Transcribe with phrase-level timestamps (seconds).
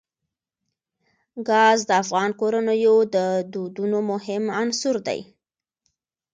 [1.49, 3.17] ګاز د افغان کورنیو د
[3.53, 5.19] دودونو مهم عنصر دی.